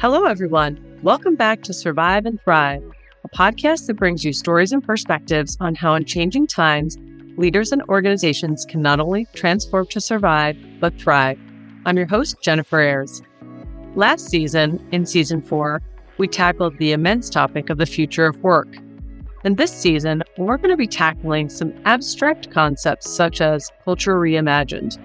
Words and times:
Hello, 0.00 0.24
everyone. 0.24 0.98
Welcome 1.04 1.36
back 1.36 1.62
to 1.62 1.72
Survive 1.72 2.26
and 2.26 2.40
Thrive, 2.42 2.82
a 3.22 3.28
podcast 3.28 3.86
that 3.86 3.94
brings 3.94 4.24
you 4.24 4.32
stories 4.32 4.72
and 4.72 4.82
perspectives 4.82 5.56
on 5.60 5.76
how, 5.76 5.94
in 5.94 6.04
changing 6.04 6.48
times, 6.48 6.96
leaders 7.36 7.70
and 7.70 7.82
organizations 7.88 8.66
can 8.68 8.82
not 8.82 8.98
only 8.98 9.26
transform 9.34 9.86
to 9.88 10.00
survive, 10.00 10.56
but 10.80 10.98
thrive. 10.98 11.38
I'm 11.86 11.96
your 11.96 12.06
host, 12.06 12.42
Jennifer 12.42 12.80
Ayres. 12.80 13.22
Last 13.94 14.28
season, 14.28 14.84
in 14.90 15.06
season 15.06 15.42
four, 15.42 15.80
we 16.18 16.26
tackled 16.26 16.76
the 16.78 16.90
immense 16.90 17.30
topic 17.30 17.70
of 17.70 17.78
the 17.78 17.86
future 17.86 18.26
of 18.26 18.42
work. 18.42 18.68
And 19.44 19.56
this 19.56 19.70
season, 19.70 20.24
we're 20.38 20.56
going 20.56 20.70
to 20.70 20.76
be 20.76 20.88
tackling 20.88 21.50
some 21.50 21.72
abstract 21.84 22.50
concepts 22.50 23.08
such 23.08 23.40
as 23.40 23.70
culture 23.84 24.16
reimagined 24.16 24.98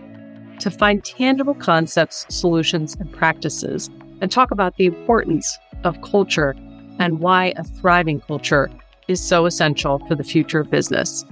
to 0.63 0.71
find 0.71 1.03
tangible 1.03 1.53
concepts, 1.53 2.25
solutions, 2.29 2.95
and 2.97 3.11
practices, 3.11 3.89
and 4.21 4.31
talk 4.31 4.49
about 4.49 4.77
the 4.77 4.85
importance 4.85 5.57
of 5.83 6.01
culture 6.01 6.55
and 6.99 7.19
why 7.19 7.51
a 7.57 7.65
thriving 7.65 8.21
culture 8.21 8.71
is 9.09 9.21
so 9.21 9.45
essential 9.45 9.99
for 10.07 10.15
the 10.15 10.23
future 10.23 10.61
of 10.61 10.71
business. 10.71 11.25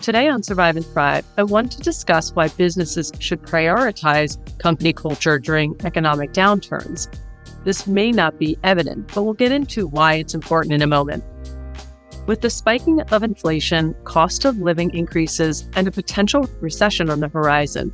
Today 0.00 0.28
on 0.28 0.44
Survive 0.44 0.76
and 0.76 0.86
Thrive, 0.86 1.24
I 1.36 1.42
want 1.42 1.72
to 1.72 1.80
discuss 1.80 2.32
why 2.32 2.46
businesses 2.46 3.10
should 3.18 3.42
prioritize 3.42 4.38
company 4.60 4.92
culture 4.92 5.40
during 5.40 5.74
economic 5.84 6.32
downturns. 6.32 7.08
This 7.66 7.86
may 7.86 8.10
not 8.10 8.38
be 8.38 8.56
evident, 8.64 9.12
but 9.14 9.24
we'll 9.24 9.34
get 9.34 9.52
into 9.52 9.86
why 9.86 10.14
it's 10.14 10.34
important 10.34 10.72
in 10.72 10.80
a 10.80 10.86
moment. 10.86 11.22
With 12.26 12.40
the 12.40 12.48
spiking 12.48 13.02
of 13.02 13.22
inflation, 13.22 13.94
cost 14.04 14.46
of 14.46 14.56
living 14.58 14.94
increases, 14.94 15.68
and 15.76 15.86
a 15.86 15.92
potential 15.92 16.48
recession 16.62 17.10
on 17.10 17.20
the 17.20 17.28
horizon, 17.28 17.92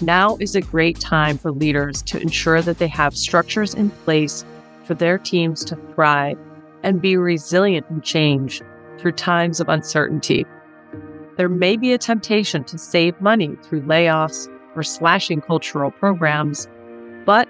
now 0.00 0.38
is 0.40 0.54
a 0.54 0.62
great 0.62 0.98
time 0.98 1.36
for 1.36 1.52
leaders 1.52 2.00
to 2.04 2.18
ensure 2.18 2.62
that 2.62 2.78
they 2.78 2.88
have 2.88 3.14
structures 3.14 3.74
in 3.74 3.90
place 3.90 4.44
for 4.84 4.94
their 4.94 5.18
teams 5.18 5.62
to 5.66 5.76
thrive 5.94 6.38
and 6.82 7.02
be 7.02 7.18
resilient 7.18 7.84
in 7.90 8.00
change 8.00 8.62
through 8.98 9.12
times 9.12 9.60
of 9.60 9.68
uncertainty 9.68 10.46
there 11.38 11.48
may 11.48 11.76
be 11.76 11.92
a 11.92 11.98
temptation 11.98 12.64
to 12.64 12.76
save 12.76 13.18
money 13.20 13.56
through 13.62 13.82
layoffs 13.82 14.48
or 14.74 14.82
slashing 14.82 15.40
cultural 15.40 15.92
programs, 15.92 16.66
but 17.24 17.48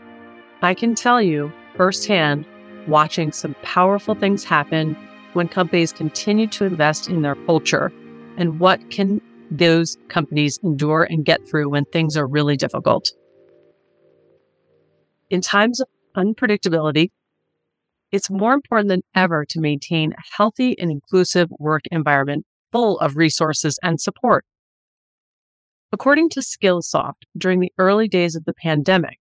I 0.61 0.75
can 0.75 0.97
tell 0.97 1.23
you 1.23 1.53
firsthand, 1.77 2.45
watching 2.89 3.31
some 3.31 3.55
powerful 3.63 4.17
things 4.17 4.43
happen 4.43 4.97
when 5.35 5.47
companies 5.47 5.93
continue 5.93 6.49
to 6.49 6.65
invest 6.65 7.09
in 7.09 7.23
their 7.23 7.37
culture 7.47 7.93
and 8.37 8.59
what 8.59 8.91
can 8.91 9.21
those 9.53 9.97
companies 10.09 10.59
endure 10.65 11.05
and 11.05 11.25
get 11.25 11.49
through 11.49 11.69
when 11.69 11.85
things 11.87 12.17
are 12.17 12.27
really 12.27 12.57
difficult. 12.57 13.13
In 15.31 15.41
times 15.43 15.81
of 15.81 15.87
unpredictability, 16.17 17.11
it's 18.11 18.29
more 18.29 18.55
important 18.55 18.89
than 18.89 19.03
ever 19.15 19.45
to 19.45 19.61
maintain 19.61 20.13
a 20.13 20.37
healthy 20.37 20.77
and 20.79 20.91
inclusive 20.91 21.49
work 21.61 21.83
environment 21.93 22.47
full 22.73 22.99
of 22.99 23.17
resources 23.17 23.79
and 23.83 24.01
support. 24.01 24.45
According 25.93 26.31
to 26.31 26.41
Skillsoft, 26.41 27.25
during 27.37 27.61
the 27.61 27.73
early 27.79 28.09
days 28.09 28.35
of 28.35 28.45
the 28.45 28.55
pandemic, 28.55 29.19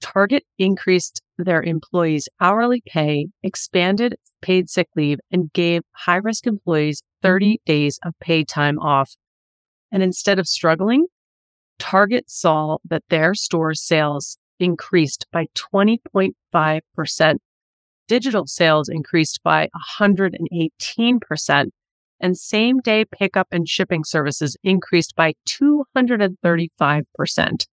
Target 0.00 0.44
increased 0.58 1.22
their 1.38 1.62
employees' 1.62 2.28
hourly 2.40 2.82
pay, 2.86 3.28
expanded 3.42 4.16
paid 4.42 4.68
sick 4.68 4.88
leave, 4.94 5.18
and 5.30 5.52
gave 5.52 5.82
high 5.92 6.16
risk 6.16 6.46
employees 6.46 7.02
30 7.22 7.46
mm-hmm. 7.46 7.54
days 7.64 7.98
of 8.04 8.12
paid 8.20 8.48
time 8.48 8.78
off. 8.78 9.14
And 9.90 10.02
instead 10.02 10.38
of 10.38 10.46
struggling, 10.46 11.06
Target 11.78 12.30
saw 12.30 12.76
that 12.84 13.04
their 13.08 13.34
store 13.34 13.74
sales 13.74 14.38
increased 14.60 15.26
by 15.32 15.46
20.5%. 15.54 17.36
Digital 18.06 18.46
sales 18.46 18.88
increased 18.88 19.40
by 19.42 19.68
118%, 19.98 21.70
and 22.20 22.36
same 22.36 22.78
day 22.80 23.04
pickup 23.04 23.48
and 23.50 23.68
shipping 23.68 24.04
services 24.04 24.56
increased 24.62 25.16
by 25.16 25.34
235%. 25.48 27.66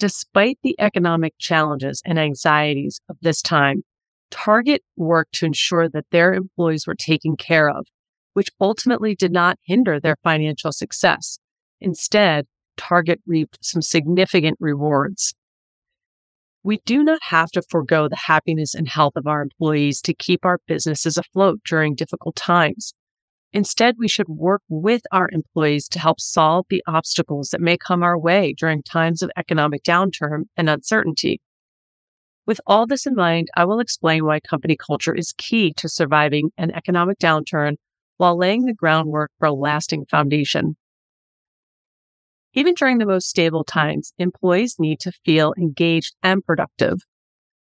Despite 0.00 0.58
the 0.62 0.74
economic 0.78 1.34
challenges 1.38 2.00
and 2.06 2.18
anxieties 2.18 3.02
of 3.10 3.18
this 3.20 3.42
time, 3.42 3.82
Target 4.30 4.82
worked 4.96 5.34
to 5.34 5.46
ensure 5.46 5.90
that 5.90 6.06
their 6.10 6.32
employees 6.32 6.86
were 6.86 6.94
taken 6.94 7.36
care 7.36 7.68
of, 7.68 7.86
which 8.32 8.48
ultimately 8.58 9.14
did 9.14 9.30
not 9.30 9.58
hinder 9.62 10.00
their 10.00 10.16
financial 10.24 10.72
success. 10.72 11.38
Instead, 11.82 12.46
Target 12.78 13.20
reaped 13.26 13.58
some 13.60 13.82
significant 13.82 14.56
rewards. 14.58 15.34
We 16.62 16.80
do 16.86 17.04
not 17.04 17.24
have 17.24 17.50
to 17.50 17.62
forego 17.68 18.08
the 18.08 18.16
happiness 18.24 18.74
and 18.74 18.88
health 18.88 19.16
of 19.16 19.26
our 19.26 19.42
employees 19.42 20.00
to 20.02 20.14
keep 20.14 20.46
our 20.46 20.60
businesses 20.66 21.18
afloat 21.18 21.60
during 21.62 21.94
difficult 21.94 22.36
times. 22.36 22.94
Instead, 23.52 23.96
we 23.98 24.08
should 24.08 24.28
work 24.28 24.62
with 24.68 25.02
our 25.10 25.28
employees 25.32 25.88
to 25.88 25.98
help 25.98 26.20
solve 26.20 26.66
the 26.70 26.82
obstacles 26.86 27.48
that 27.48 27.60
may 27.60 27.76
come 27.76 28.02
our 28.02 28.18
way 28.18 28.54
during 28.56 28.82
times 28.82 29.22
of 29.22 29.30
economic 29.36 29.82
downturn 29.82 30.44
and 30.56 30.70
uncertainty. 30.70 31.40
With 32.46 32.60
all 32.66 32.86
this 32.86 33.06
in 33.06 33.14
mind, 33.14 33.48
I 33.56 33.64
will 33.64 33.80
explain 33.80 34.24
why 34.24 34.40
company 34.40 34.76
culture 34.76 35.14
is 35.14 35.34
key 35.36 35.72
to 35.78 35.88
surviving 35.88 36.50
an 36.56 36.70
economic 36.70 37.18
downturn 37.18 37.74
while 38.18 38.36
laying 38.36 38.66
the 38.66 38.74
groundwork 38.74 39.30
for 39.38 39.46
a 39.46 39.52
lasting 39.52 40.06
foundation. 40.10 40.76
Even 42.52 42.74
during 42.74 42.98
the 42.98 43.06
most 43.06 43.28
stable 43.28 43.64
times, 43.64 44.12
employees 44.18 44.76
need 44.78 45.00
to 45.00 45.12
feel 45.24 45.54
engaged 45.56 46.14
and 46.22 46.44
productive. 46.44 46.98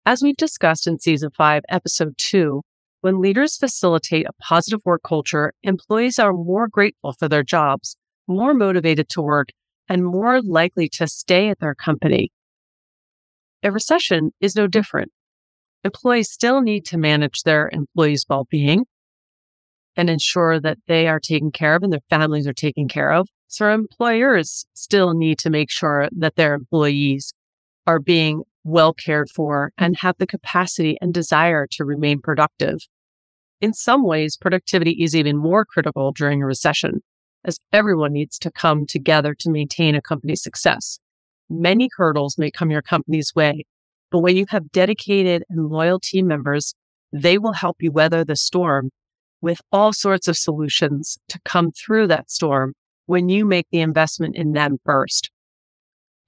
As 0.06 0.24
we've 0.24 0.36
discussed 0.36 0.88
in 0.88 1.00
season 1.00 1.30
five, 1.38 1.62
episode 1.70 2.16
two, 2.18 2.64
when 3.02 3.20
leaders 3.20 3.58
facilitate 3.58 4.28
a 4.28 4.34
positive 4.42 4.82
work 4.86 5.02
culture, 5.04 5.54
employees 5.64 6.20
are 6.20 6.34
more 6.34 6.68
grateful 6.68 7.14
for 7.14 7.28
their 7.28 7.44
jobs, 7.44 7.98
more 8.28 8.54
motivated 8.54 9.10
to 9.10 9.22
work, 9.22 9.50
and 9.90 10.06
more 10.06 10.42
likely 10.42 10.88
to 10.88 11.08
stay 11.08 11.50
at 11.50 11.60
their 11.60 11.76
company. 11.76 12.32
A 13.64 13.72
recession 13.72 14.32
is 14.40 14.56
no 14.56 14.68
different. 14.68 15.12
Employees 15.84 16.32
still 16.32 16.62
need 16.62 16.86
to 16.86 16.98
manage 16.98 17.42
their 17.42 17.70
employees' 17.74 18.26
well 18.30 18.48
being 18.50 18.86
and 19.96 20.10
ensure 20.10 20.60
that 20.60 20.78
they 20.88 21.08
are 21.08 21.20
taken 21.20 21.52
care 21.52 21.76
of 21.76 21.84
and 21.84 21.92
their 21.92 22.00
families 22.10 22.48
are 22.48 22.54
taken 22.54 22.88
care 22.88 23.12
of. 23.12 23.28
So, 23.48 23.70
employers 23.70 24.66
still 24.74 25.14
need 25.14 25.40
to 25.40 25.50
make 25.50 25.70
sure 25.70 26.08
that 26.18 26.36
their 26.36 26.54
employees 26.54 27.34
are 27.86 28.00
being 28.00 28.44
well 28.64 28.94
cared 28.94 29.30
for, 29.30 29.72
and 29.78 29.98
have 29.98 30.16
the 30.18 30.28
capacity 30.28 30.98
and 31.02 31.14
desire 31.14 31.68
to 31.72 31.86
remain 31.86 32.22
productive. 32.22 32.80
In 33.60 33.74
some 33.74 34.04
ways, 34.04 34.38
productivity 34.38 35.04
is 35.04 35.16
even 35.16 35.38
more 35.38 35.66
critical 35.66 36.12
during 36.12 36.42
a 36.42 36.46
recession, 36.46 37.02
as 37.44 37.60
everyone 37.72 38.14
needs 38.14 38.38
to 38.40 38.52
come 38.52 38.86
together 38.86 39.36
to 39.40 39.52
maintain 39.52 39.96
a 39.96 40.02
company's 40.02 40.44
success. 40.44 41.00
Many 41.50 41.90
hurdles 41.96 42.38
may 42.38 42.50
come 42.50 42.72
your 42.72 42.82
company's 42.82 43.34
way, 43.36 43.66
but 44.10 44.20
when 44.20 44.36
you 44.36 44.46
have 44.50 44.72
dedicated 44.72 45.44
and 45.50 45.70
loyal 45.70 46.00
team 46.00 46.28
members, 46.28 46.74
they 47.12 47.38
will 47.38 47.54
help 47.54 47.78
you 47.82 47.92
weather 47.92 48.24
the 48.24 48.36
storm 48.36 48.90
with 49.42 49.60
all 49.72 49.92
sorts 49.92 50.28
of 50.28 50.38
solutions 50.38 51.18
to 51.28 51.40
come 51.44 51.72
through 51.72 52.08
that 52.08 52.30
storm 52.30 52.74
when 53.06 53.28
you 53.28 53.44
make 53.44 53.68
the 53.72 53.82
investment 53.82 54.36
in 54.36 54.54
them 54.54 54.78
first. 54.86 55.32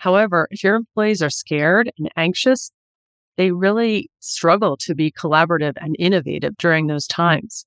However, 0.04 0.50
if 0.52 0.66
your 0.66 0.76
employees 0.76 1.22
are 1.22 1.30
scared 1.30 1.90
and 1.98 2.10
anxious, 2.18 2.74
they 3.38 3.52
really 3.52 4.10
struggle 4.20 4.76
to 4.82 4.94
be 4.94 5.14
collaborative 5.14 5.76
and 5.78 5.96
innovative 5.98 6.58
during 6.58 6.88
those 6.88 7.08
times. 7.08 7.66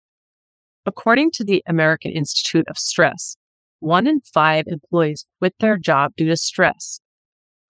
According 0.85 1.31
to 1.31 1.45
the 1.45 1.63
American 1.67 2.11
Institute 2.11 2.67
of 2.69 2.77
Stress, 2.77 3.39
one 3.81 4.07
in 4.07 4.21
five 4.21 4.65
employees 4.67 5.25
quit 5.39 5.55
their 5.61 5.79
job 5.79 6.13
due 6.15 6.27
to 6.27 6.37
stress. 6.37 7.01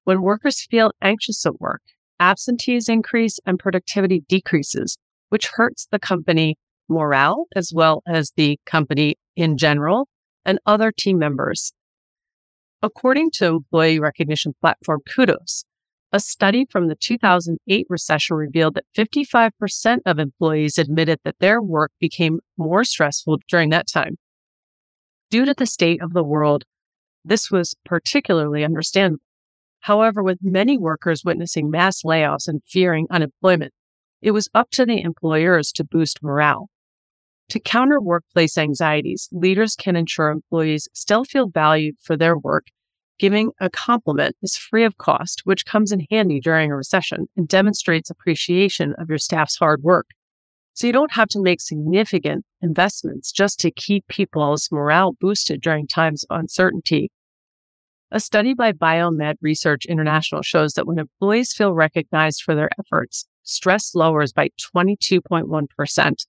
When 0.02 0.20
workers 0.22 0.66
feel 0.68 0.90
anxious 1.00 1.46
at 1.46 1.60
work, 1.60 1.82
absentees 2.18 2.88
increase 2.88 3.38
and 3.46 3.60
productivity 3.60 4.24
decreases, 4.28 4.98
which 5.28 5.46
hurts 5.54 5.86
the 5.92 6.00
company 6.00 6.56
morale 6.88 7.46
as 7.54 7.70
well 7.72 8.02
as 8.04 8.32
the 8.34 8.58
company 8.66 9.14
in 9.36 9.58
general 9.58 10.08
and 10.44 10.58
other 10.66 10.90
team 10.90 11.20
members. 11.20 11.72
According 12.86 13.32
to 13.32 13.46
employee 13.46 13.98
recognition 13.98 14.54
platform 14.60 15.00
Kudos, 15.12 15.64
a 16.12 16.20
study 16.20 16.64
from 16.70 16.86
the 16.86 16.94
2008 16.94 17.84
recession 17.90 18.36
revealed 18.36 18.74
that 18.76 18.84
55% 18.96 19.98
of 20.06 20.20
employees 20.20 20.78
admitted 20.78 21.18
that 21.24 21.34
their 21.40 21.60
work 21.60 21.90
became 21.98 22.38
more 22.56 22.84
stressful 22.84 23.38
during 23.48 23.70
that 23.70 23.88
time. 23.92 24.18
Due 25.30 25.44
to 25.44 25.52
the 25.52 25.66
state 25.66 26.00
of 26.00 26.12
the 26.12 26.22
world, 26.22 26.62
this 27.24 27.50
was 27.50 27.74
particularly 27.84 28.62
understandable. 28.62 29.24
However, 29.80 30.22
with 30.22 30.38
many 30.40 30.78
workers 30.78 31.24
witnessing 31.24 31.68
mass 31.68 32.04
layoffs 32.04 32.46
and 32.46 32.62
fearing 32.68 33.08
unemployment, 33.10 33.72
it 34.22 34.30
was 34.30 34.48
up 34.54 34.70
to 34.70 34.86
the 34.86 35.02
employers 35.02 35.72
to 35.72 35.82
boost 35.82 36.22
morale. 36.22 36.68
To 37.48 37.58
counter 37.58 38.00
workplace 38.00 38.56
anxieties, 38.56 39.28
leaders 39.32 39.74
can 39.74 39.96
ensure 39.96 40.30
employees 40.30 40.88
still 40.94 41.24
feel 41.24 41.48
valued 41.48 41.96
for 42.00 42.16
their 42.16 42.38
work. 42.38 42.66
Giving 43.18 43.52
a 43.60 43.70
compliment 43.70 44.36
is 44.42 44.58
free 44.58 44.84
of 44.84 44.98
cost, 44.98 45.42
which 45.44 45.64
comes 45.64 45.90
in 45.90 46.06
handy 46.10 46.38
during 46.38 46.70
a 46.70 46.76
recession 46.76 47.28
and 47.34 47.48
demonstrates 47.48 48.10
appreciation 48.10 48.94
of 48.98 49.08
your 49.08 49.18
staff's 49.18 49.56
hard 49.56 49.82
work. 49.82 50.08
So 50.74 50.86
you 50.86 50.92
don't 50.92 51.14
have 51.14 51.28
to 51.28 51.40
make 51.40 51.62
significant 51.62 52.44
investments 52.60 53.32
just 53.32 53.58
to 53.60 53.70
keep 53.70 54.06
people's 54.08 54.68
morale 54.70 55.12
boosted 55.18 55.62
during 55.62 55.86
times 55.86 56.24
of 56.24 56.38
uncertainty. 56.38 57.10
A 58.10 58.20
study 58.20 58.52
by 58.52 58.72
Biomed 58.72 59.36
Research 59.40 59.86
International 59.86 60.42
shows 60.42 60.74
that 60.74 60.86
when 60.86 60.98
employees 60.98 61.54
feel 61.54 61.72
recognized 61.72 62.42
for 62.42 62.54
their 62.54 62.68
efforts, 62.78 63.26
stress 63.42 63.94
lowers 63.94 64.34
by 64.34 64.50
22.1%. 64.76 66.26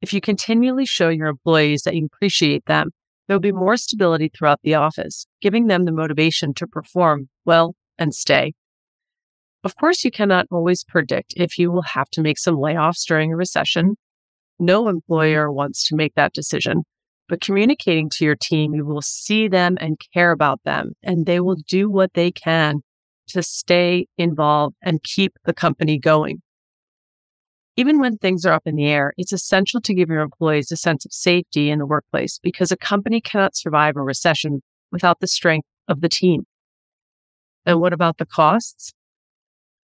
If 0.00 0.12
you 0.12 0.20
continually 0.20 0.86
show 0.86 1.08
your 1.08 1.26
employees 1.26 1.82
that 1.82 1.96
you 1.96 2.06
appreciate 2.06 2.66
them, 2.66 2.90
there'll 3.26 3.40
be 3.40 3.52
more 3.52 3.76
stability 3.76 4.28
throughout 4.28 4.60
the 4.62 4.74
office, 4.74 5.26
giving 5.40 5.66
them 5.66 5.84
the 5.84 5.92
motivation 5.92 6.54
to 6.54 6.66
perform 6.66 7.28
well 7.44 7.74
and 7.98 8.14
stay. 8.14 8.52
Of 9.62 9.76
course, 9.76 10.04
you 10.04 10.10
cannot 10.10 10.46
always 10.50 10.84
predict 10.84 11.34
if 11.36 11.58
you 11.58 11.70
will 11.72 11.82
have 11.82 12.10
to 12.10 12.20
make 12.20 12.38
some 12.38 12.56
layoffs 12.56 13.06
during 13.06 13.32
a 13.32 13.36
recession. 13.36 13.96
No 14.58 14.88
employer 14.88 15.50
wants 15.50 15.88
to 15.88 15.96
make 15.96 16.14
that 16.14 16.34
decision, 16.34 16.82
but 17.28 17.40
communicating 17.40 18.10
to 18.10 18.24
your 18.24 18.36
team, 18.36 18.74
you 18.74 18.84
will 18.84 19.02
see 19.02 19.48
them 19.48 19.76
and 19.80 19.98
care 20.12 20.32
about 20.32 20.60
them, 20.64 20.92
and 21.02 21.24
they 21.24 21.40
will 21.40 21.56
do 21.66 21.88
what 21.90 22.12
they 22.14 22.30
can 22.30 22.82
to 23.28 23.42
stay 23.42 24.06
involved 24.18 24.76
and 24.82 25.02
keep 25.02 25.32
the 25.44 25.54
company 25.54 25.98
going. 25.98 26.42
Even 27.76 27.98
when 27.98 28.16
things 28.16 28.46
are 28.46 28.52
up 28.52 28.66
in 28.66 28.76
the 28.76 28.86
air, 28.86 29.12
it's 29.16 29.32
essential 29.32 29.80
to 29.80 29.94
give 29.94 30.08
your 30.08 30.20
employees 30.20 30.70
a 30.70 30.76
sense 30.76 31.04
of 31.04 31.12
safety 31.12 31.70
in 31.70 31.80
the 31.80 31.86
workplace 31.86 32.38
because 32.42 32.70
a 32.70 32.76
company 32.76 33.20
cannot 33.20 33.56
survive 33.56 33.96
a 33.96 34.02
recession 34.02 34.62
without 34.92 35.18
the 35.18 35.26
strength 35.26 35.66
of 35.88 36.00
the 36.00 36.08
team. 36.08 36.44
And 37.66 37.80
what 37.80 37.92
about 37.92 38.18
the 38.18 38.26
costs? 38.26 38.92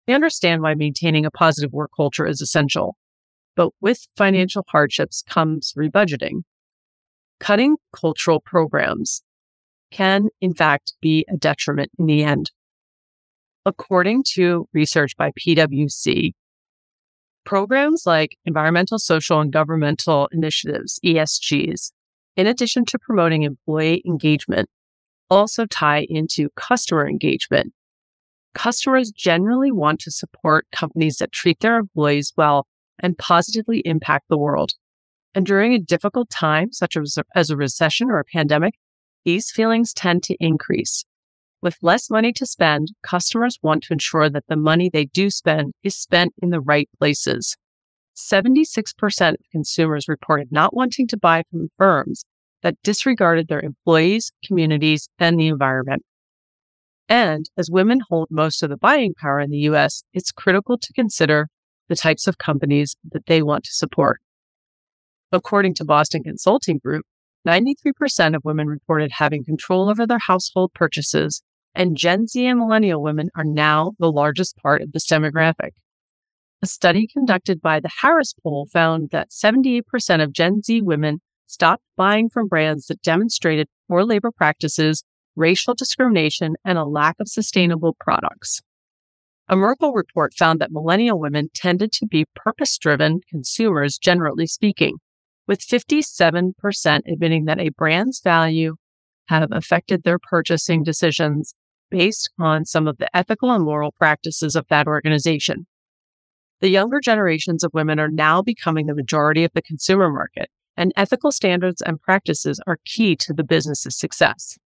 We 0.08 0.14
understand 0.14 0.62
why 0.62 0.76
maintaining 0.76 1.26
a 1.26 1.32
positive 1.32 1.72
work 1.72 1.92
culture 1.96 2.28
is 2.28 2.42
essential, 2.42 2.96
but 3.56 3.70
with 3.82 4.08
financial 4.16 4.64
hardships 4.68 5.24
comes 5.28 5.74
rebudgeting. 5.76 6.42
Cutting 7.40 7.78
cultural 7.96 8.40
programs 8.40 9.24
can, 9.92 10.28
in 10.40 10.54
fact, 10.54 10.94
be 11.02 11.26
a 11.34 11.38
detriment 11.38 11.92
in 11.98 12.06
the 12.06 12.24
end. 12.24 12.52
According 13.66 14.24
to 14.34 14.68
research 14.74 15.18
by 15.18 15.32
PwC, 15.32 16.34
Programs 17.46 18.04
like 18.06 18.38
environmental, 18.46 19.00
social, 19.00 19.40
and 19.40 19.52
governmental 19.52 20.30
initiatives, 20.32 21.00
ESGs, 21.04 21.92
in 22.38 22.48
addition 22.48 22.86
to 22.86 23.00
promoting 23.00 23.44
employee 23.44 24.02
engagement, 24.06 24.70
also 25.30 25.66
tie 25.66 26.06
into 26.10 26.50
customer 26.56 27.08
engagement. 27.08 27.74
Customers 28.54 29.12
generally 29.12 29.72
want 29.72 30.00
to 30.02 30.12
support 30.12 30.68
companies 30.72 31.18
that 31.18 31.32
treat 31.32 31.60
their 31.62 31.78
employees 31.78 32.34
well 32.36 32.68
and 33.00 33.18
positively 33.18 33.82
impact 33.86 34.26
the 34.30 34.38
world. 34.38 34.72
And 35.34 35.46
during 35.46 35.74
a 35.74 35.80
difficult 35.80 36.30
time, 36.30 36.72
such 36.74 36.98
as, 36.98 37.50
a 37.50 37.56
recession 37.56 38.10
or 38.10 38.20
a 38.20 38.26
pandemic, 38.26 38.76
these 39.24 39.50
feelings 39.50 39.94
tend 39.94 40.24
to 40.24 40.36
increase. 40.40 41.06
With 41.62 41.78
less 41.84 42.10
money 42.10 42.34
to 42.34 42.46
spend, 42.48 42.94
customers 43.04 43.60
want 43.62 43.84
to 43.84 43.94
ensure 43.94 44.30
that 44.32 44.46
the 44.48 44.56
money 44.56 44.90
they 44.90 45.06
do 45.06 45.30
spend 45.30 45.74
is 45.84 45.96
spent 45.96 46.34
in 46.42 46.50
the 46.50 46.60
right 46.60 46.90
places. 46.98 47.56
76% 48.16 49.30
of 49.32 49.38
consumers 49.52 50.08
reported 50.08 50.52
not 50.52 50.76
wanting 50.76 51.08
to 51.08 51.18
buy 51.18 51.44
from 51.52 51.70
firms 51.78 52.26
that 52.64 52.82
disregarded 52.84 53.48
their 53.48 53.62
employees, 53.62 54.32
communities, 54.44 55.08
and 55.20 55.40
the 55.40 55.48
environment. 55.48 56.04
And 57.08 57.50
as 57.58 57.70
women 57.70 58.02
hold 58.10 58.30
most 58.32 58.64
of 58.64 58.70
the 58.70 58.78
buying 58.78 59.14
power 59.14 59.40
in 59.40 59.52
the 59.52 59.70
US, 59.70 60.04
it's 60.14 60.32
critical 60.32 60.80
to 60.80 60.94
consider 60.94 61.48
the 61.90 61.96
types 61.96 62.26
of 62.26 62.40
companies 62.40 62.96
that 63.12 63.28
they 63.28 63.44
want 63.44 63.66
to 63.66 63.74
support. 63.74 64.20
According 65.32 65.76
to 65.76 65.86
Boston 65.86 66.24
Consulting 66.24 66.80
Group, 66.80 67.06
93% 67.48 68.36
of 68.36 68.46
women 68.46 68.68
reported 68.68 69.12
having 69.14 69.44
control 69.44 69.90
over 69.90 70.08
their 70.08 70.20
household 70.20 70.74
purchases 70.74 71.42
and 71.74 71.96
Gen 71.98 72.28
Z 72.28 72.46
and 72.46 72.60
millennial 72.60 73.02
women 73.02 73.30
are 73.36 73.44
now 73.44 73.94
the 74.00 74.12
largest 74.12 74.58
part 74.58 74.82
of 74.82 74.92
this 74.92 75.06
demographic. 75.06 75.72
A 76.62 76.68
study 76.68 77.08
conducted 77.08 77.62
by 77.62 77.80
the 77.80 77.90
Harris 78.02 78.34
Poll 78.34 78.68
found 78.72 79.10
that 79.12 79.30
78% 79.30 80.24
of 80.24 80.34
Gen 80.34 80.62
Z 80.62 80.82
women 80.82 81.22
stopped 81.48 81.84
buying 81.98 82.30
from 82.30 82.48
brands 82.48 82.88
that 82.88 83.02
demonstrated 83.02 83.68
poor 83.90 84.04
labor 84.04 84.32
practices, 84.32 85.04
racial 85.36 85.74
discrimination, 85.74 86.56
and 86.64 86.78
a 86.78 86.86
lack 86.86 87.16
of 87.20 87.28
sustainable 87.28 87.96
products. 88.00 88.62
A 89.48 89.56
Merkle 89.56 89.92
report 89.94 90.34
found 90.34 90.62
that 90.62 90.72
millennial 90.72 91.20
women 91.20 91.50
tended 91.54 91.92
to 91.94 92.06
be 92.06 92.26
purpose 92.36 92.78
driven 92.78 93.22
consumers, 93.30 93.98
generally 93.98 94.48
speaking, 94.48 94.98
with 95.48 95.60
57% 95.60 96.54
admitting 97.12 97.46
that 97.46 97.60
a 97.60 97.70
brand's 97.70 98.22
value 98.22 98.76
have 99.28 99.50
affected 99.52 100.04
their 100.04 100.20
purchasing 100.20 100.84
decisions 100.84 101.54
based 101.92 102.32
on 102.40 102.66
some 102.66 102.88
of 102.88 102.98
the 102.98 103.16
ethical 103.16 103.52
and 103.52 103.64
moral 103.64 103.92
practices 103.92 104.56
of 104.56 104.66
that 104.70 104.88
organization. 104.88 105.68
The 106.62 106.70
younger 106.70 107.00
generations 107.00 107.64
of 107.64 107.74
women 107.74 108.00
are 108.00 108.10
now 108.10 108.42
becoming 108.42 108.88
the 108.88 108.96
majority 108.96 109.44
of 109.44 109.52
the 109.54 109.62
consumer 109.62 110.10
market, 110.10 110.50
and 110.76 110.94
ethical 110.96 111.32
standards 111.32 111.82
and 111.82 112.02
practices 112.02 112.60
are 112.66 112.78
key 112.86 113.16
to 113.18 113.34
the 113.34 113.44
business's 113.44 113.98
success. 113.98 114.58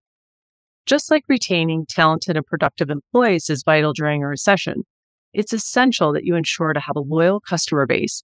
Just 0.86 1.10
like 1.10 1.24
retaining 1.28 1.86
talented 1.90 2.38
and 2.38 2.46
productive 2.46 2.90
employees 2.90 3.50
is 3.50 3.64
vital 3.64 3.92
during 3.92 4.24
a 4.24 4.28
recession, 4.28 4.84
it's 5.34 5.52
essential 5.52 6.14
that 6.14 6.24
you 6.24 6.36
ensure 6.36 6.74
to 6.74 6.80
have 6.80 6.96
a 6.96 7.02
loyal 7.02 7.40
customer 7.40 7.86
base. 7.86 8.24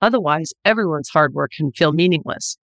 Otherwise, 0.00 0.52
everyone's 0.64 1.08
hard 1.08 1.32
work 1.32 1.52
can 1.56 1.72
feel 1.72 1.92
meaningless. 1.92 2.58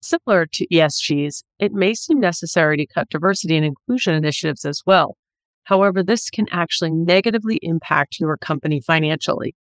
Similar 0.00 0.46
to 0.46 0.66
ESGs, 0.68 1.42
it 1.58 1.72
may 1.72 1.94
seem 1.94 2.20
necessary 2.20 2.76
to 2.76 2.86
cut 2.86 3.08
diversity 3.08 3.56
and 3.56 3.66
inclusion 3.66 4.14
initiatives 4.14 4.64
as 4.64 4.82
well. 4.86 5.16
However, 5.64 6.02
this 6.02 6.30
can 6.30 6.46
actually 6.50 6.92
negatively 6.92 7.58
impact 7.62 8.20
your 8.20 8.36
company 8.36 8.80
financially. 8.80 9.54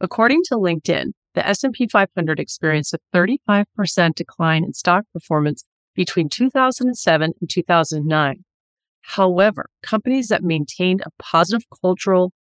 According 0.00 0.42
to 0.44 0.56
LinkedIn, 0.56 1.12
the 1.34 1.46
S&P 1.46 1.86
500 1.86 2.40
experienced 2.40 2.94
a 2.94 2.98
35% 3.14 4.14
decline 4.14 4.64
in 4.64 4.72
stock 4.72 5.04
performance 5.12 5.64
between 5.94 6.28
2007 6.28 7.32
and 7.40 7.50
2009. 7.50 8.44
However, 9.02 9.70
companies 9.82 10.28
that 10.28 10.42
maintained 10.42 11.02
a 11.06 11.22
positive 11.22 11.64
cultural 11.80 12.32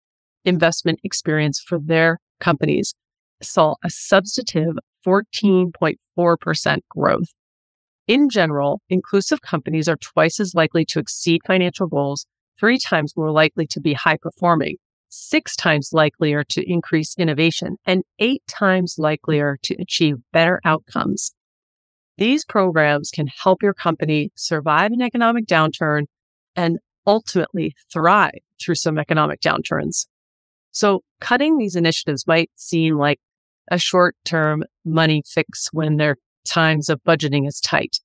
investment 0.44 1.00
experience 1.04 1.60
for 1.60 1.80
their 1.80 2.20
companies 2.40 2.94
saw 3.42 3.76
a 3.84 3.90
substantive 3.90 4.78
14.4% 5.08 6.78
growth. 6.90 7.34
In 8.08 8.30
general, 8.30 8.82
inclusive 8.90 9.42
companies 9.42 9.88
are 9.88 9.98
twice 9.98 10.40
as 10.40 10.54
likely 10.54 10.86
to 10.86 11.00
exceed 11.00 11.42
financial 11.46 11.88
goals, 11.88 12.26
three 12.60 12.78
times 12.78 13.14
more 13.16 13.32
likely 13.32 13.66
to 13.68 13.80
be 13.80 13.94
high 13.94 14.18
performing, 14.22 14.78
six 15.10 15.56
times 15.56 15.90
likelier 15.94 16.44
to 16.44 16.70
increase 16.70 17.16
innovation, 17.18 17.78
and 17.86 18.04
eight 18.20 18.44
times 18.48 18.96
likelier 18.98 19.58
to 19.64 19.76
achieve 19.82 20.16
better 20.34 20.60
outcomes. 20.66 21.34
These 22.18 22.46
programs 22.46 23.12
can 23.12 23.28
help 23.28 23.62
your 23.62 23.74
company 23.74 24.32
survive 24.36 24.92
an 24.92 25.02
economic 25.02 25.46
downturn 25.46 26.06
and 26.56 26.80
ultimately 27.06 27.76
thrive 27.94 28.40
through 28.62 28.76
some 28.76 28.98
economic 28.98 29.40
downturns. 29.40 30.08
So 30.72 31.02
cutting 31.22 31.58
these 31.58 31.76
initiatives 31.76 32.26
might 32.28 32.52
seem 32.56 32.98
like 32.98 33.20
a 33.70 33.78
short 33.78 34.16
term 34.26 34.64
money 34.86 35.24
fix 35.26 35.70
when 35.72 35.98
their 35.98 36.18
times 36.46 36.90
of 36.90 37.02
budgeting 37.04 37.48
is 37.48 37.60
tight, 37.60 37.98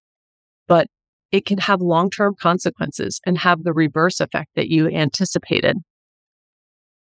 but 0.67 0.89
it 1.31 1.47
can 1.47 1.59
have 1.59 1.81
long 1.81 2.11
term 2.11 2.35
consequences 2.39 3.21
and 3.27 3.39
have 3.39 3.63
the 3.63 3.73
reverse 3.73 4.21
effect 4.21 4.51
that 4.55 4.69
you 4.69 4.89
anticipated. 4.89 5.77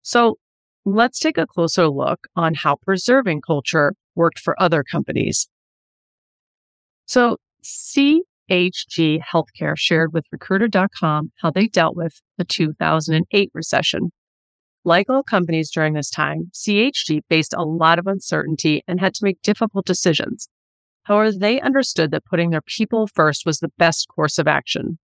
So 0.04 0.38
let's 0.86 1.20
take 1.20 1.38
a 1.38 1.48
closer 1.48 1.88
look 1.88 2.28
on 2.36 2.54
how 2.54 2.76
preserving 2.76 3.42
culture 3.42 3.94
worked 4.16 4.40
for 4.40 4.62
other 4.62 4.84
companies. 4.84 5.48
So 7.06 7.38
CHG 7.64 9.22
Healthcare 9.22 9.78
shared 9.78 10.14
with 10.14 10.26
recruiter.com 10.32 11.32
how 11.42 11.52
they 11.52 11.68
dealt 11.68 11.96
with 11.96 12.22
the 12.38 12.46
2008 12.46 13.52
recession. 13.54 14.12
Like 14.86 15.10
all 15.10 15.24
companies 15.24 15.72
during 15.72 15.94
this 15.94 16.10
time, 16.10 16.52
CHG 16.54 17.22
faced 17.30 17.54
a 17.54 17.64
lot 17.64 18.00
of 18.00 18.08
uncertainty 18.08 18.84
and 18.88 19.00
had 19.00 19.14
to 19.16 19.24
make 19.24 19.42
difficult 19.42 19.86
decisions. 19.86 20.50
However, 21.04 21.32
they 21.32 21.62
understood 21.62 22.12
that 22.12 22.26
putting 22.26 22.50
their 22.50 22.62
people 22.62 23.08
first 23.08 23.46
was 23.46 23.60
the 23.60 23.72
best 23.78 24.08
course 24.14 24.38
of 24.38 24.48
action. 24.48 25.00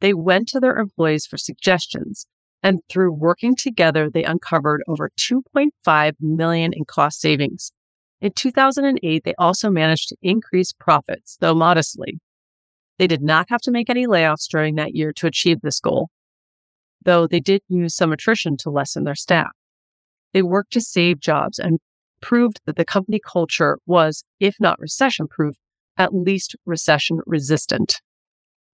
They 0.00 0.14
went 0.14 0.48
to 0.48 0.60
their 0.60 0.76
employees 0.76 1.26
for 1.26 1.36
suggestions, 1.36 2.26
and 2.62 2.80
through 2.88 3.12
working 3.12 3.56
together, 3.56 4.08
they 4.08 4.24
uncovered 4.24 4.82
over 4.86 5.10
2.5 5.18 6.12
million 6.20 6.72
in 6.72 6.84
cost 6.84 7.20
savings. 7.20 7.72
In 8.20 8.32
2008, 8.32 9.22
they 9.24 9.34
also 9.38 9.70
managed 9.70 10.08
to 10.08 10.16
increase 10.22 10.72
profits, 10.72 11.36
though 11.40 11.54
modestly. 11.54 12.20
They 12.98 13.06
did 13.06 13.22
not 13.22 13.50
have 13.50 13.60
to 13.62 13.70
make 13.70 13.90
any 13.90 14.06
layoffs 14.06 14.48
during 14.48 14.76
that 14.76 14.94
year 14.94 15.12
to 15.14 15.26
achieve 15.26 15.60
this 15.60 15.80
goal, 15.80 16.10
though 17.04 17.26
they 17.26 17.40
did 17.40 17.62
use 17.68 17.94
some 17.94 18.12
attrition 18.12 18.56
to 18.58 18.70
lessen 18.70 19.04
their 19.04 19.14
staff. 19.14 19.52
They 20.32 20.42
worked 20.42 20.72
to 20.72 20.80
save 20.80 21.20
jobs 21.20 21.58
and 21.58 21.78
proved 22.20 22.60
that 22.66 22.76
the 22.76 22.84
company 22.84 23.20
culture 23.24 23.78
was, 23.86 24.24
if 24.40 24.56
not 24.58 24.78
recession 24.78 25.28
proof, 25.28 25.56
at 25.96 26.14
least 26.14 26.56
recession 26.66 27.20
resistant. 27.26 28.00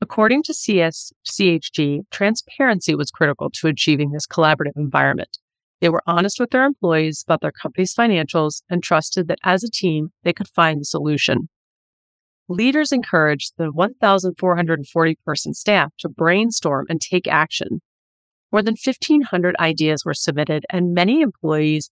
According 0.00 0.44
to 0.44 0.54
CS, 0.54 1.12
CHG, 1.26 2.00
transparency 2.10 2.94
was 2.94 3.10
critical 3.10 3.50
to 3.50 3.66
achieving 3.66 4.12
this 4.12 4.26
collaborative 4.26 4.76
environment. 4.76 5.38
They 5.80 5.90
were 5.90 6.02
honest 6.06 6.38
with 6.40 6.50
their 6.50 6.64
employees 6.64 7.22
about 7.26 7.42
their 7.42 7.52
company's 7.52 7.94
financials 7.94 8.62
and 8.70 8.82
trusted 8.82 9.28
that 9.28 9.38
as 9.44 9.62
a 9.62 9.70
team, 9.70 10.10
they 10.24 10.32
could 10.32 10.48
find 10.48 10.80
the 10.80 10.84
solution. 10.84 11.48
Leaders 12.48 12.92
encouraged 12.92 13.52
the 13.58 13.70
1,440 13.70 15.18
person 15.24 15.54
staff 15.54 15.92
to 15.98 16.08
brainstorm 16.08 16.86
and 16.88 17.00
take 17.00 17.26
action. 17.26 17.80
More 18.52 18.62
than 18.62 18.76
1,500 18.82 19.54
ideas 19.60 20.04
were 20.04 20.14
submitted, 20.14 20.66
and 20.70 20.92
many 20.92 21.20
employees 21.20 21.90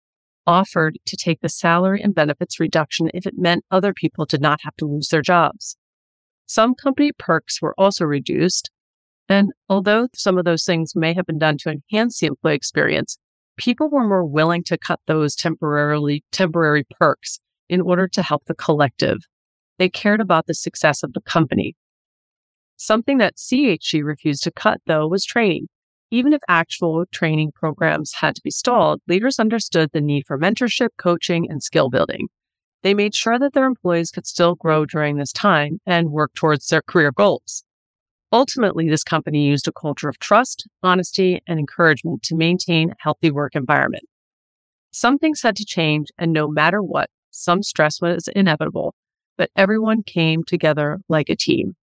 offered 0.48 0.98
to 1.06 1.18
take 1.18 1.42
the 1.42 1.50
salary 1.50 2.02
and 2.02 2.16
benefits 2.16 2.60
reduction 2.60 3.10
if 3.14 3.28
it 3.28 3.38
meant 3.38 3.66
other 3.70 3.94
people 3.94 4.26
did 4.26 4.42
not 4.42 4.60
have 4.64 4.76
to 4.78 4.86
lose 4.86 5.10
their 5.10 5.22
jobs. 5.22 5.78
Some 6.48 6.74
company 6.74 7.12
perks 7.18 7.62
were 7.62 7.76
also 7.78 8.06
reduced. 8.06 8.72
And 9.30 9.52
although 9.68 10.08
some 10.16 10.38
of 10.38 10.46
those 10.46 10.64
things 10.64 10.96
may 10.96 11.14
have 11.14 11.26
been 11.26 11.38
done 11.38 11.58
to 11.60 11.70
enhance 11.70 12.20
the 12.20 12.28
employee 12.28 12.56
experience, 12.56 13.18
people 13.58 13.90
were 13.90 14.08
more 14.08 14.26
willing 14.26 14.64
to 14.64 14.78
cut 14.78 15.02
those 15.06 15.36
temporarily 15.36 16.24
temporary 16.32 16.86
perks 16.98 17.40
in 17.68 17.82
order 17.82 18.08
to 18.08 18.24
help 18.24 18.46
the 18.46 18.56
collective. 18.56 19.18
They 19.78 19.90
cared 19.90 20.22
about 20.22 20.48
the 20.48 20.54
success 20.54 21.04
of 21.04 21.12
the 21.12 21.22
company. 21.22 21.76
Something 22.78 23.18
that 23.18 23.36
CHG 23.36 24.04
refused 24.04 24.44
to 24.44 24.52
cut, 24.52 24.80
though, 24.88 25.08
was 25.08 25.26
training. 25.26 25.68
Even 26.10 26.32
if 26.32 26.42
actual 26.48 27.06
training 27.12 27.52
programs 27.54 28.14
had 28.14 28.36
to 28.36 28.42
be 28.42 28.52
stalled, 28.52 29.02
leaders 29.08 29.40
understood 29.40 29.90
the 29.92 30.00
need 30.00 30.26
for 30.26 30.38
mentorship, 30.38 30.90
coaching, 30.98 31.50
and 31.50 31.62
skill 31.62 31.90
building. 31.90 32.30
They 32.82 32.94
made 32.94 33.14
sure 33.14 33.38
that 33.38 33.54
their 33.54 33.66
employees 33.66 34.12
could 34.12 34.26
still 34.26 34.56
grow 34.56 34.86
during 34.86 35.18
this 35.18 35.34
time 35.34 35.82
and 35.86 36.12
work 36.12 36.34
towards 36.34 36.68
their 36.68 36.82
career 36.82 37.12
goals. 37.12 37.66
Ultimately, 38.32 38.90
this 38.90 39.04
company 39.04 39.46
used 39.46 39.68
a 39.68 39.74
culture 39.74 40.08
of 40.08 40.20
trust, 40.20 40.68
honesty, 40.84 41.42
and 41.48 41.60
encouragement 41.60 42.24
to 42.24 42.36
maintain 42.36 42.92
a 42.92 42.96
healthy 43.00 43.32
work 43.32 43.56
environment. 43.56 44.04
Some 44.92 45.18
things 45.18 45.42
had 45.42 45.56
to 45.58 45.66
change, 45.66 46.08
and 46.18 46.32
no 46.32 46.48
matter 46.48 46.82
what, 46.82 47.10
some 47.32 47.64
stress 47.64 48.02
was 48.02 48.30
inevitable, 48.30 48.96
but 49.38 49.50
everyone 49.56 50.04
came 50.04 50.44
together 50.44 51.00
like 51.10 51.30
a 51.30 51.36
team. 51.36 51.76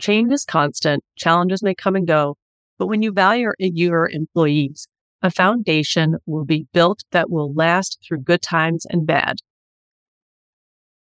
Change 0.00 0.32
is 0.32 0.44
constant, 0.44 1.02
challenges 1.16 1.62
may 1.62 1.74
come 1.74 1.96
and 1.96 2.06
go, 2.06 2.36
but 2.78 2.86
when 2.86 3.02
you 3.02 3.12
value 3.12 3.50
your 3.58 4.08
employees, 4.08 4.86
a 5.20 5.30
foundation 5.30 6.16
will 6.26 6.44
be 6.44 6.66
built 6.72 7.02
that 7.10 7.30
will 7.30 7.52
last 7.52 7.98
through 8.06 8.18
good 8.18 8.42
times 8.42 8.86
and 8.88 9.06
bad. 9.06 9.38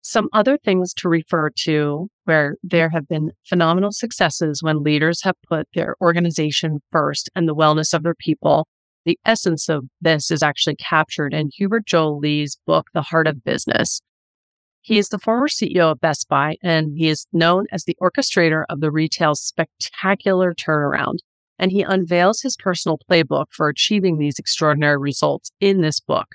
Some 0.02 0.28
other 0.34 0.58
things 0.58 0.92
to 0.98 1.08
refer 1.08 1.48
to 1.60 2.08
where 2.24 2.56
there 2.62 2.90
have 2.90 3.08
been 3.08 3.30
phenomenal 3.48 3.90
successes 3.90 4.62
when 4.62 4.82
leaders 4.82 5.22
have 5.22 5.36
put 5.48 5.66
their 5.74 5.96
organization 6.02 6.80
first 6.92 7.30
and 7.34 7.48
the 7.48 7.54
wellness 7.54 7.94
of 7.94 8.02
their 8.02 8.14
people. 8.14 8.68
The 9.06 9.18
essence 9.24 9.70
of 9.70 9.84
this 10.02 10.30
is 10.30 10.42
actually 10.42 10.76
captured 10.76 11.32
in 11.32 11.50
Hubert 11.54 11.86
Joly's 11.86 12.58
book, 12.66 12.88
The 12.92 13.02
Heart 13.02 13.28
of 13.28 13.44
Business. 13.44 14.02
He 14.82 14.98
is 14.98 15.08
the 15.08 15.18
former 15.18 15.48
CEO 15.48 15.92
of 15.92 16.00
Best 16.00 16.28
Buy, 16.28 16.56
and 16.62 16.92
he 16.98 17.08
is 17.08 17.26
known 17.32 17.64
as 17.72 17.84
the 17.84 17.96
orchestrator 18.02 18.64
of 18.68 18.80
the 18.80 18.90
retail's 18.90 19.40
spectacular 19.40 20.52
turnaround. 20.52 21.16
And 21.58 21.70
he 21.70 21.82
unveils 21.82 22.42
his 22.42 22.56
personal 22.56 22.98
playbook 23.10 23.46
for 23.50 23.68
achieving 23.68 24.18
these 24.18 24.38
extraordinary 24.38 24.98
results 24.98 25.50
in 25.60 25.80
this 25.80 26.00
book. 26.00 26.26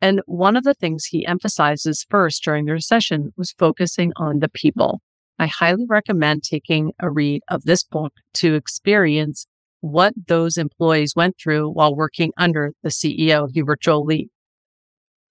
And 0.00 0.22
one 0.26 0.56
of 0.56 0.64
the 0.64 0.74
things 0.74 1.06
he 1.06 1.26
emphasizes 1.26 2.06
first 2.08 2.42
during 2.42 2.64
the 2.64 2.72
recession 2.72 3.32
was 3.36 3.54
focusing 3.58 4.12
on 4.16 4.38
the 4.38 4.48
people. 4.48 5.00
I 5.38 5.46
highly 5.46 5.86
recommend 5.88 6.42
taking 6.42 6.92
a 7.00 7.10
read 7.10 7.42
of 7.48 7.64
this 7.64 7.82
book 7.82 8.12
to 8.34 8.54
experience 8.54 9.46
what 9.80 10.12
those 10.28 10.56
employees 10.56 11.14
went 11.16 11.36
through 11.42 11.70
while 11.70 11.94
working 11.94 12.32
under 12.36 12.72
the 12.82 12.90
CEO, 12.90 13.48
Hubert 13.52 13.80
Joly. 13.80 14.28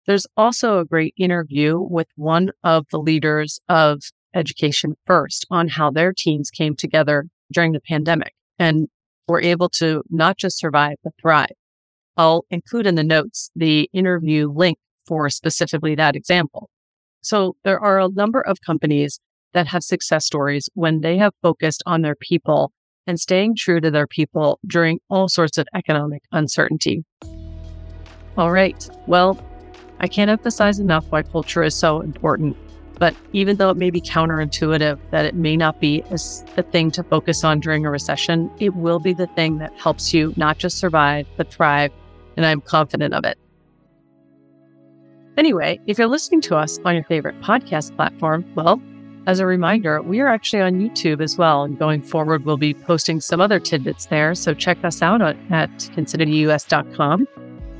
There's 0.07 0.25
also 0.35 0.79
a 0.79 0.85
great 0.85 1.13
interview 1.17 1.79
with 1.79 2.07
one 2.15 2.49
of 2.63 2.85
the 2.91 2.99
leaders 2.99 3.59
of 3.69 4.01
Education 4.33 4.95
First 5.05 5.45
on 5.51 5.67
how 5.67 5.91
their 5.91 6.13
teams 6.15 6.49
came 6.49 6.75
together 6.75 7.25
during 7.51 7.73
the 7.73 7.81
pandemic 7.81 8.33
and 8.57 8.87
were 9.29 9.41
able 9.41 9.69
to 9.69 10.03
not 10.09 10.37
just 10.37 10.57
survive, 10.57 10.97
but 11.03 11.13
thrive. 11.21 11.53
I'll 12.17 12.45
include 12.49 12.85
in 12.85 12.95
the 12.95 13.03
notes 13.03 13.51
the 13.55 13.89
interview 13.93 14.51
link 14.51 14.77
for 15.05 15.29
specifically 15.29 15.95
that 15.95 16.15
example. 16.15 16.69
So 17.21 17.55
there 17.63 17.79
are 17.79 17.99
a 17.99 18.09
number 18.09 18.41
of 18.41 18.57
companies 18.65 19.19
that 19.53 19.67
have 19.67 19.83
success 19.83 20.25
stories 20.25 20.69
when 20.73 21.01
they 21.01 21.17
have 21.17 21.33
focused 21.41 21.81
on 21.85 22.01
their 22.01 22.15
people 22.15 22.71
and 23.07 23.19
staying 23.19 23.55
true 23.55 23.79
to 23.81 23.89
their 23.89 24.07
people 24.07 24.59
during 24.67 24.99
all 25.09 25.27
sorts 25.27 25.57
of 25.57 25.67
economic 25.73 26.21
uncertainty. 26.31 27.03
All 28.37 28.51
right. 28.51 28.89
Well, 29.07 29.43
I 29.99 30.07
can't 30.07 30.29
emphasize 30.29 30.79
enough 30.79 31.05
why 31.09 31.23
culture 31.23 31.63
is 31.63 31.75
so 31.75 32.01
important. 32.01 32.55
But 32.99 33.15
even 33.31 33.55
though 33.55 33.69
it 33.69 33.77
may 33.77 33.89
be 33.89 34.01
counterintuitive 34.01 34.99
that 35.11 35.25
it 35.25 35.33
may 35.33 35.55
not 35.55 35.79
be 35.79 36.01
a, 36.11 36.19
a 36.57 36.63
thing 36.63 36.91
to 36.91 37.03
focus 37.03 37.43
on 37.43 37.61
during 37.61 37.85
a 37.85 37.89
recession, 37.89 38.51
it 38.59 38.75
will 38.75 38.99
be 38.99 39.13
the 39.13 39.27
thing 39.27 39.57
that 39.59 39.73
helps 39.79 40.13
you 40.13 40.33
not 40.35 40.57
just 40.57 40.77
survive, 40.77 41.25
but 41.37 41.51
thrive 41.51 41.91
and 42.37 42.45
I'm 42.45 42.61
confident 42.61 43.13
of 43.13 43.25
it. 43.25 43.37
Anyway, 45.37 45.79
if 45.87 45.97
you're 45.97 46.07
listening 46.07 46.41
to 46.41 46.55
us 46.55 46.79
on 46.83 46.95
your 46.95 47.03
favorite 47.05 47.39
podcast 47.41 47.95
platform, 47.95 48.45
well, 48.55 48.81
as 49.25 49.39
a 49.39 49.45
reminder, 49.45 50.01
we 50.01 50.19
are 50.19 50.27
actually 50.27 50.61
on 50.61 50.79
YouTube 50.79 51.21
as 51.21 51.37
well. 51.37 51.63
And 51.63 51.77
going 51.77 52.01
forward, 52.01 52.45
we'll 52.45 52.57
be 52.57 52.73
posting 52.73 53.21
some 53.21 53.39
other 53.39 53.59
tidbits 53.59 54.07
there. 54.07 54.35
So 54.35 54.53
check 54.53 54.83
us 54.83 55.01
out 55.01 55.21
at, 55.21 55.37
at 55.49 55.69
considerus.com. 55.95 57.27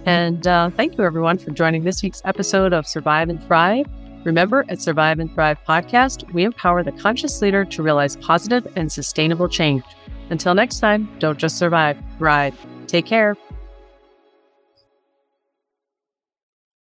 And 0.06 0.48
uh, 0.48 0.70
thank 0.72 0.98
you, 0.98 1.04
everyone, 1.04 1.38
for 1.38 1.52
joining 1.52 1.84
this 1.84 2.04
week's 2.04 2.22
episode 2.24 2.72
of 2.72 2.88
Survive 2.88 3.30
and 3.30 3.44
Thrive. 3.44 3.86
Remember, 4.24 4.66
at 4.70 4.82
Survive 4.82 5.20
and 5.20 5.34
Thrive 5.34 5.58
podcast, 5.68 6.32
we 6.34 6.44
empower 6.44 6.84
the 6.84 6.92
conscious 6.92 7.42
leader 7.42 7.64
to 7.66 7.84
realize 7.84 8.18
positive 8.18 8.68
and 8.76 8.92
sustainable 8.92 9.48
change. 9.48 9.84
Until 10.30 10.54
next 10.54 10.80
time, 10.80 11.10
don't 11.20 11.40
just 11.40 11.58
survive, 11.58 11.98
thrive. 12.18 12.56
Take 12.88 13.06
care. 13.06 13.36